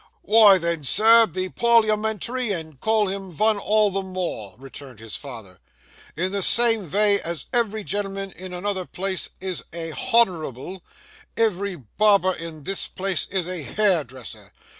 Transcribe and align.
'Wy 0.23 0.57
then, 0.57 0.83
sir, 0.83 1.27
be 1.27 1.47
parliamentary 1.47 2.51
and 2.51 2.79
call 2.79 3.05
him 3.07 3.29
vun 3.29 3.59
all 3.59 3.91
the 3.91 4.01
more,' 4.01 4.55
returned 4.57 4.97
his 4.97 5.15
father. 5.15 5.59
'In 6.17 6.31
the 6.31 6.41
same 6.41 6.87
vay 6.87 7.19
as 7.19 7.45
ev'ry 7.53 7.83
gen'lman 7.83 8.31
in 8.31 8.51
another 8.51 8.85
place 8.87 9.29
is 9.39 9.61
a 9.71 9.91
_h_onourable, 9.91 10.81
ev'ry 11.37 11.75
barber 11.75 12.33
in 12.33 12.63
this 12.63 12.87
place 12.87 13.27
is 13.29 13.47
a 13.47 13.61
hairdresser. 13.61 14.51